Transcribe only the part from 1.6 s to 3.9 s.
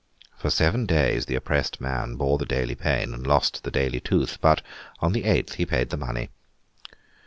man bore the daily pain and lost the